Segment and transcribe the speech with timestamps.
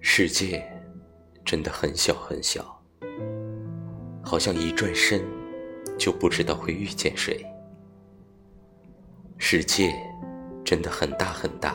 [0.00, 0.64] 世界
[1.44, 2.80] 真的很小很小，
[4.22, 5.20] 好像一转身
[5.98, 7.44] 就不知道会遇见谁。
[9.38, 9.92] 世界
[10.64, 11.74] 真的很大很大，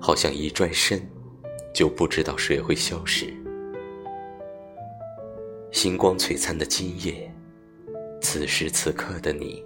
[0.00, 1.00] 好像一转身
[1.72, 3.32] 就不知道谁会消失。
[5.70, 7.32] 星光璀璨的今夜，
[8.20, 9.64] 此时此刻的你，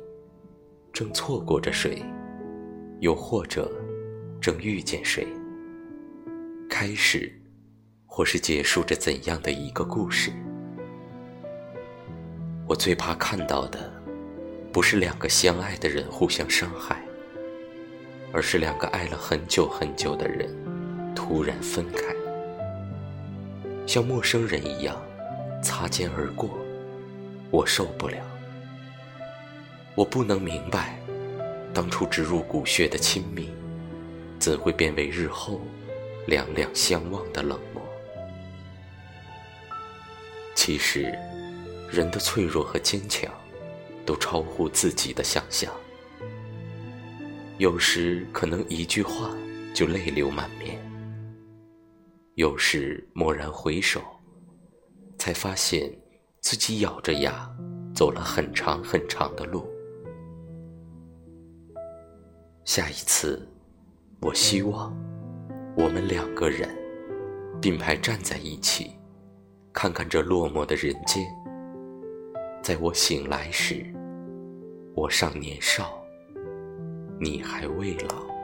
[0.93, 2.03] 正错过着谁，
[3.01, 3.71] 又或者
[4.41, 5.27] 正遇见谁？
[6.69, 7.33] 开始，
[8.07, 10.33] 或是结束着怎样的一个故事？
[12.67, 13.93] 我最怕看到的，
[14.73, 17.01] 不是两个相爱的人互相伤害，
[18.33, 20.53] 而是两个爱了很久很久的人
[21.15, 22.15] 突然分开，
[23.87, 25.01] 像陌生人一样
[25.63, 26.51] 擦肩而过。
[27.51, 28.19] 我受不了，
[29.95, 31.01] 我不能明白，
[31.79, 33.51] 当初植入骨血的亲密，
[34.41, 35.61] 怎会变为日后？
[36.27, 37.81] 两两相望的冷漠。
[40.57, 41.17] 其实，
[41.89, 43.33] 人的脆弱和坚强，
[44.05, 45.73] 都超乎自己的想象。
[47.59, 49.31] 有时可能一句话
[49.73, 50.77] 就泪流满面，
[52.35, 54.03] 有时蓦然回首，
[55.17, 55.97] 才发现
[56.41, 57.49] 自己咬着牙
[57.95, 59.78] 走了很长很长的路。
[62.69, 63.49] 下一次，
[64.21, 64.95] 我希望。
[65.75, 66.69] 我们两个人
[67.63, 68.91] 并排站在一起，
[69.73, 71.27] 看看这落寞的人间。
[72.63, 73.87] 在我醒来时，
[74.95, 75.99] 我尚年少，
[77.19, 78.38] 你还未老。